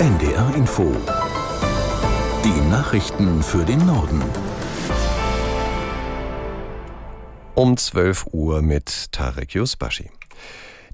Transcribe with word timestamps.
NDR 0.00 0.52
Info. 0.56 0.92
Die 2.44 2.68
Nachrichten 2.68 3.44
für 3.44 3.64
den 3.64 3.86
Norden. 3.86 4.20
Um 7.54 7.76
12 7.76 8.26
Uhr 8.32 8.60
mit 8.60 9.12
Tarek 9.12 9.54
Yusbashi. 9.54 10.10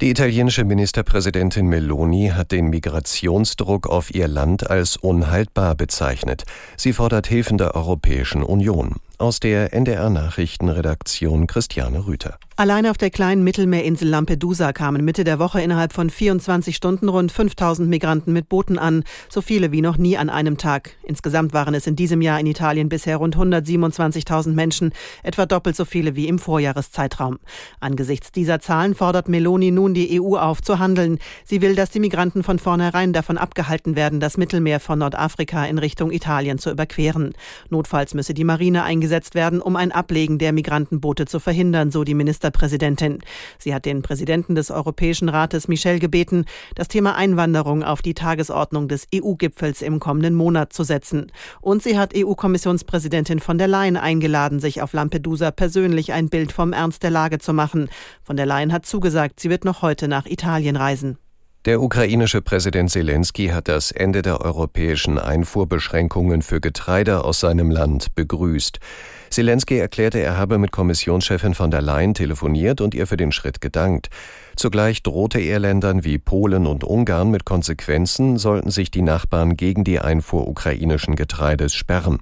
Die 0.02 0.10
italienische 0.10 0.64
Ministerpräsidentin 0.64 1.66
Meloni 1.66 2.32
hat 2.34 2.52
den 2.52 2.68
Migrationsdruck 2.68 3.88
auf 3.88 4.14
ihr 4.14 4.28
Land 4.28 4.68
als 4.68 4.98
unhaltbar 4.98 5.74
bezeichnet. 5.74 6.44
Sie 6.76 6.92
fordert 6.92 7.26
Hilfen 7.26 7.56
der 7.56 7.74
Europäischen 7.74 8.42
Union. 8.42 8.96
Aus 9.16 9.40
der 9.40 9.72
NDR 9.72 10.10
Nachrichtenredaktion 10.10 11.46
Christiane 11.46 12.06
Rüther. 12.06 12.38
Allein 12.60 12.86
auf 12.86 12.98
der 12.98 13.08
kleinen 13.08 13.42
Mittelmeerinsel 13.42 14.06
Lampedusa 14.06 14.74
kamen 14.74 15.02
Mitte 15.02 15.24
der 15.24 15.38
Woche 15.38 15.62
innerhalb 15.62 15.94
von 15.94 16.10
24 16.10 16.76
Stunden 16.76 17.08
rund 17.08 17.32
5000 17.32 17.88
Migranten 17.88 18.34
mit 18.34 18.50
Booten 18.50 18.78
an, 18.78 19.04
so 19.30 19.40
viele 19.40 19.72
wie 19.72 19.80
noch 19.80 19.96
nie 19.96 20.18
an 20.18 20.28
einem 20.28 20.58
Tag. 20.58 20.90
Insgesamt 21.02 21.54
waren 21.54 21.72
es 21.72 21.86
in 21.86 21.96
diesem 21.96 22.20
Jahr 22.20 22.38
in 22.38 22.44
Italien 22.44 22.90
bisher 22.90 23.16
rund 23.16 23.34
127.000 23.34 24.52
Menschen, 24.52 24.92
etwa 25.22 25.46
doppelt 25.46 25.74
so 25.74 25.86
viele 25.86 26.16
wie 26.16 26.28
im 26.28 26.38
Vorjahreszeitraum. 26.38 27.38
Angesichts 27.80 28.30
dieser 28.30 28.60
Zahlen 28.60 28.94
fordert 28.94 29.30
Meloni 29.30 29.70
nun 29.70 29.94
die 29.94 30.20
EU 30.20 30.36
auf 30.36 30.60
zu 30.60 30.78
handeln. 30.78 31.18
Sie 31.46 31.62
will, 31.62 31.74
dass 31.74 31.88
die 31.88 32.00
Migranten 32.00 32.42
von 32.42 32.58
vornherein 32.58 33.14
davon 33.14 33.38
abgehalten 33.38 33.96
werden, 33.96 34.20
das 34.20 34.36
Mittelmeer 34.36 34.80
von 34.80 34.98
Nordafrika 34.98 35.64
in 35.64 35.78
Richtung 35.78 36.10
Italien 36.10 36.58
zu 36.58 36.70
überqueren. 36.70 37.32
Notfalls 37.70 38.12
müsse 38.12 38.34
die 38.34 38.44
Marine 38.44 38.82
eingesetzt 38.84 39.34
werden, 39.34 39.62
um 39.62 39.76
ein 39.76 39.92
Ablegen 39.92 40.36
der 40.36 40.52
Migrantenboote 40.52 41.24
zu 41.24 41.40
verhindern, 41.40 41.90
so 41.90 42.04
die 42.04 42.12
Ministerpräsidentin. 42.50 43.18
Sie 43.58 43.74
hat 43.74 43.84
den 43.84 44.02
Präsidenten 44.02 44.54
des 44.54 44.70
Europäischen 44.70 45.28
Rates 45.28 45.68
Michel 45.68 45.98
gebeten, 45.98 46.44
das 46.74 46.88
Thema 46.88 47.14
Einwanderung 47.14 47.82
auf 47.82 48.02
die 48.02 48.14
Tagesordnung 48.14 48.88
des 48.88 49.06
EU-Gipfels 49.14 49.82
im 49.82 50.00
kommenden 50.00 50.34
Monat 50.34 50.72
zu 50.72 50.84
setzen. 50.84 51.30
Und 51.60 51.82
sie 51.82 51.98
hat 51.98 52.12
EU-Kommissionspräsidentin 52.16 53.40
von 53.40 53.58
der 53.58 53.68
Leyen 53.68 53.96
eingeladen, 53.96 54.60
sich 54.60 54.82
auf 54.82 54.92
Lampedusa 54.92 55.50
persönlich 55.50 56.12
ein 56.12 56.28
Bild 56.28 56.52
vom 56.52 56.72
Ernst 56.72 57.02
der 57.02 57.10
Lage 57.10 57.38
zu 57.38 57.52
machen. 57.52 57.88
Von 58.22 58.36
der 58.36 58.46
Leyen 58.46 58.72
hat 58.72 58.86
zugesagt, 58.86 59.40
sie 59.40 59.50
wird 59.50 59.64
noch 59.64 59.82
heute 59.82 60.08
nach 60.08 60.26
Italien 60.26 60.76
reisen. 60.76 61.18
Der 61.66 61.82
ukrainische 61.82 62.40
Präsident 62.40 62.90
Zelensky 62.90 63.48
hat 63.48 63.68
das 63.68 63.92
Ende 63.92 64.22
der 64.22 64.40
europäischen 64.40 65.18
Einfuhrbeschränkungen 65.18 66.40
für 66.40 66.58
Getreide 66.58 67.22
aus 67.22 67.40
seinem 67.40 67.70
Land 67.70 68.14
begrüßt. 68.14 68.80
Zelensky 69.28 69.76
erklärte, 69.76 70.20
er 70.20 70.38
habe 70.38 70.56
mit 70.56 70.72
Kommissionschefin 70.72 71.52
von 71.52 71.70
der 71.70 71.82
Leyen 71.82 72.14
telefoniert 72.14 72.80
und 72.80 72.94
ihr 72.94 73.06
für 73.06 73.18
den 73.18 73.30
Schritt 73.30 73.60
gedankt. 73.60 74.08
Zugleich 74.56 75.02
drohte 75.02 75.38
er 75.38 75.58
Ländern 75.58 76.02
wie 76.02 76.16
Polen 76.16 76.66
und 76.66 76.82
Ungarn 76.82 77.30
mit 77.30 77.44
Konsequenzen, 77.44 78.38
sollten 78.38 78.70
sich 78.70 78.90
die 78.90 79.02
Nachbarn 79.02 79.54
gegen 79.54 79.84
die 79.84 79.98
Einfuhr 79.98 80.48
ukrainischen 80.48 81.14
Getreides 81.14 81.74
sperren. 81.74 82.20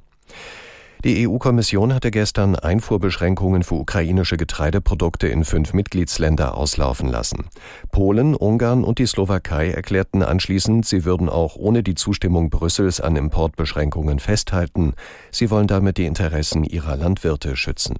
Die 1.04 1.28
EU-Kommission 1.28 1.94
hatte 1.94 2.10
gestern 2.10 2.56
Einfuhrbeschränkungen 2.56 3.62
für 3.62 3.76
ukrainische 3.76 4.36
Getreideprodukte 4.36 5.28
in 5.28 5.44
fünf 5.44 5.72
Mitgliedsländer 5.72 6.56
auslaufen 6.56 7.08
lassen. 7.08 7.46
Polen, 7.92 8.34
Ungarn 8.34 8.82
und 8.82 8.98
die 8.98 9.06
Slowakei 9.06 9.70
erklärten 9.70 10.24
anschließend, 10.24 10.84
sie 10.84 11.04
würden 11.04 11.28
auch 11.28 11.54
ohne 11.54 11.84
die 11.84 11.94
Zustimmung 11.94 12.50
Brüssels 12.50 13.00
an 13.00 13.14
Importbeschränkungen 13.14 14.18
festhalten. 14.18 14.94
Sie 15.30 15.50
wollen 15.50 15.68
damit 15.68 15.98
die 15.98 16.06
Interessen 16.06 16.64
ihrer 16.64 16.96
Landwirte 16.96 17.56
schützen. 17.56 17.96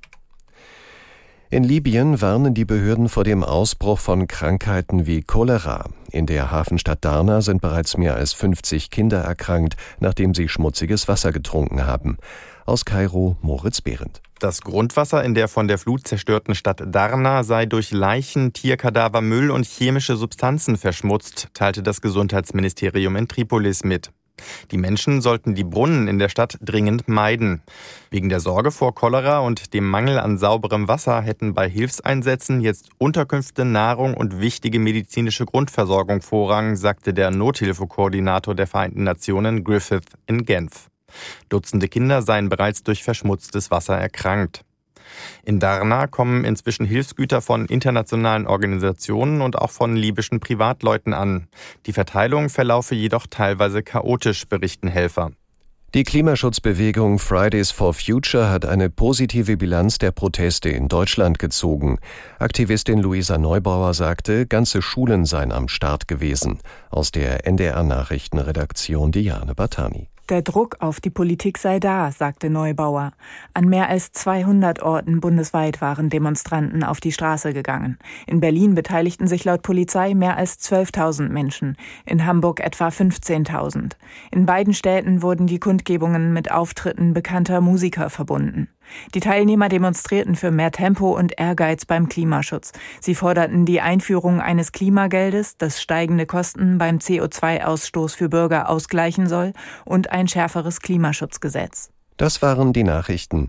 In 1.51 1.65
Libyen 1.65 2.21
warnen 2.21 2.53
die 2.53 2.67
Behörden 2.67 3.09
vor 3.09 3.25
dem 3.25 3.43
Ausbruch 3.43 3.99
von 3.99 4.29
Krankheiten 4.29 5.07
wie 5.07 5.23
Cholera. 5.23 5.87
In 6.11 6.27
der 6.27 6.51
Hafenstadt 6.51 7.03
Darna 7.07 7.41
sind 7.41 7.63
bereits 7.63 7.97
mehr 7.97 8.17
als 8.17 8.35
50 8.35 8.91
Kinder 8.91 9.21
erkrankt, 9.21 9.75
nachdem 9.99 10.35
sie 10.35 10.51
schmutziges 10.51 11.09
Wasser 11.09 11.33
getrunken 11.33 11.87
haben. 11.87 12.19
Aus 12.67 12.85
Kairo 12.85 13.39
Moritz 13.41 13.81
Behrendt. 13.81 14.21
Das 14.41 14.61
Grundwasser 14.61 15.25
in 15.25 15.35
der 15.35 15.49
von 15.49 15.69
der 15.69 15.79
Flut 15.79 16.07
zerstörten 16.07 16.55
Stadt 16.55 16.83
Darna 16.85 17.43
sei 17.43 17.65
durch 17.65 17.93
Leichen, 17.93 18.53
Tierkadaver, 18.53 19.23
Müll 19.23 19.51
und 19.51 19.65
chemische 19.65 20.17
Substanzen 20.17 20.77
verschmutzt, 20.77 21.49
teilte 21.55 21.83
das 21.83 22.03
Gesundheitsministerium 22.03 23.17
in 23.17 23.27
Tripolis 23.27 23.85
mit. 23.85 24.11
Die 24.71 24.79
Menschen 24.79 25.21
sollten 25.21 25.55
die 25.55 25.65
Brunnen 25.65 26.09
in 26.09 26.19
der 26.19 26.29
Stadt 26.29 26.59
dringend 26.61 27.09
meiden. 27.09 27.63
Wegen 28.11 28.29
der 28.29 28.41
Sorge 28.41 28.71
vor 28.71 28.95
Cholera 28.95 29.41
und 29.41 29.75
dem 29.75 29.89
Mangel 29.89 30.19
an 30.19 30.39
sauberem 30.39 30.89
Wasser 30.89 31.21
hätten 31.23 31.55
bei 31.55 31.69
Hilfseinsätzen 31.69 32.61
jetzt 32.61 32.89
Unterkünfte, 32.99 33.65
Nahrung 33.65 34.15
und 34.15 34.41
wichtige 34.41 34.79
medizinische 34.79 35.47
Grundversorgung 35.47 36.23
Vorrang, 36.23 36.77
sagte 36.77 37.15
der 37.15 37.31
Nothilfekoordinator 37.31 38.55
der 38.55 38.67
Vereinten 38.67 39.05
Nationen 39.05 39.65
Griffith 39.65 40.07
in 40.27 40.45
Genf. 40.45 40.89
Dutzende 41.49 41.89
Kinder 41.89 42.23
seien 42.23 42.49
bereits 42.49 42.83
durch 42.83 43.03
verschmutztes 43.03 43.71
Wasser 43.71 43.97
erkrankt. 43.97 44.65
In 45.45 45.61
Darna 45.61 46.07
kommen 46.07 46.45
inzwischen 46.45 46.87
Hilfsgüter 46.87 47.41
von 47.41 47.67
internationalen 47.67 48.47
Organisationen 48.47 49.41
und 49.41 49.57
auch 49.57 49.71
von 49.71 49.97
libyschen 49.97 50.41
Privatleuten 50.41 51.15
an. 51.15 51.49
Die 51.87 51.93
Verteilung 51.93 52.49
verlaufe 52.49 52.95
jedoch 52.95 53.27
teilweise 53.29 53.83
chaotisch, 53.83 54.47
berichten 54.47 54.89
Helfer. 54.89 55.31
Die 55.95 56.05
Klimaschutzbewegung 56.05 57.19
Fridays 57.19 57.71
for 57.71 57.95
Future 57.95 58.51
hat 58.51 58.67
eine 58.67 58.91
positive 58.91 59.57
Bilanz 59.57 59.97
der 59.97 60.11
Proteste 60.11 60.69
in 60.69 60.89
Deutschland 60.89 61.39
gezogen. 61.39 61.99
Aktivistin 62.39 62.99
Luisa 62.99 63.39
Neubauer 63.39 63.95
sagte, 63.95 64.47
ganze 64.47 64.83
Schulen 64.83 65.25
seien 65.25 65.51
am 65.51 65.67
Start 65.67 66.07
gewesen. 66.07 66.59
Aus 66.91 67.11
der 67.11 67.47
NDR 67.47 67.83
Nachrichtenredaktion 67.85 69.13
Diane 69.13 69.55
Batani. 69.55 70.09
Der 70.29 70.43
Druck 70.43 70.77
auf 70.81 71.01
die 71.01 71.09
Politik 71.09 71.57
sei 71.57 71.81
da, 71.81 72.13
sagte 72.13 72.51
Neubauer. 72.51 73.13
An 73.55 73.67
mehr 73.67 73.89
als 73.89 74.13
200 74.13 74.83
Orten 74.83 75.21
bundesweit 75.21 75.81
waren 75.81 76.11
Demonstranten 76.11 76.85
auf 76.85 77.01
die 77.01 77.13
Straße 77.13 77.55
gegangen. 77.55 77.99
In 78.27 78.39
Berlin 78.39 78.75
beteiligten 78.75 79.27
sich 79.27 79.47
laut 79.47 79.63
Polizei 79.63 80.13
mehr 80.13 80.37
als 80.37 80.61
12.000 80.61 81.31
Menschen, 81.31 81.79
in 82.05 82.27
Hamburg 82.27 82.61
etwa 82.61 82.89
15.000. 82.89 83.93
In 84.31 84.45
beiden 84.45 84.75
Städten 84.75 85.23
wurden 85.23 85.47
die 85.47 85.61
Kundgebungen 85.61 86.35
mit 86.35 86.51
Auftritten 86.51 87.15
bekannter 87.15 87.63
Musiker 87.63 88.11
verbunden. 88.11 88.69
Die 89.15 89.21
Teilnehmer 89.21 89.69
demonstrierten 89.69 90.35
für 90.35 90.51
mehr 90.51 90.71
Tempo 90.71 91.17
und 91.17 91.39
Ehrgeiz 91.39 91.85
beim 91.85 92.09
Klimaschutz. 92.09 92.73
Sie 93.01 93.15
forderten 93.15 93.65
die 93.65 93.81
Einführung 93.81 94.41
eines 94.41 94.73
Klimageldes, 94.73 95.57
das 95.57 95.81
steigende 95.81 96.27
Kosten 96.27 96.79
beim 96.79 96.99
CO2-Ausstoß 96.99 98.17
für 98.17 98.29
Bürger 98.29 98.69
ausgleichen 98.69 99.27
soll, 99.27 99.53
und 99.85 100.11
ein 100.11 100.29
schärferes 100.29 100.81
Klimaschutzgesetz. 100.81 101.91
Das 102.17 102.43
waren 102.43 102.73
die 102.73 102.85
Nachrichten. 102.85 103.49